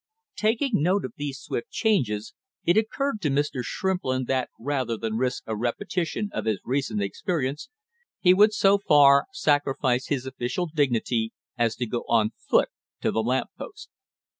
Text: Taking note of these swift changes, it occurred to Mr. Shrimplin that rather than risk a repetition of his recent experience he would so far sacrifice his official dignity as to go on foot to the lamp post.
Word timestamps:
Taking 0.37 0.81
note 0.81 1.05
of 1.05 1.13
these 1.17 1.39
swift 1.39 1.69
changes, 1.69 2.33
it 2.63 2.75
occurred 2.75 3.21
to 3.21 3.29
Mr. 3.29 3.63
Shrimplin 3.63 4.25
that 4.25 4.49
rather 4.59 4.97
than 4.97 5.15
risk 5.17 5.43
a 5.45 5.55
repetition 5.55 6.31
of 6.33 6.45
his 6.45 6.57
recent 6.63 7.03
experience 7.03 7.69
he 8.19 8.33
would 8.33 8.51
so 8.51 8.79
far 8.79 9.27
sacrifice 9.31 10.07
his 10.07 10.25
official 10.25 10.65
dignity 10.73 11.33
as 11.55 11.75
to 11.75 11.85
go 11.85 12.03
on 12.07 12.31
foot 12.49 12.69
to 13.01 13.11
the 13.11 13.21
lamp 13.21 13.51
post. 13.59 13.89